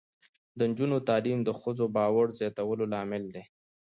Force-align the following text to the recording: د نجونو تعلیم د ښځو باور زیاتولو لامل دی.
د 0.57 0.59
نجونو 0.69 0.97
تعلیم 1.09 1.39
د 1.43 1.49
ښځو 1.59 1.85
باور 1.95 2.27
زیاتولو 2.39 2.83
لامل 2.93 3.23
دی. 3.35 3.43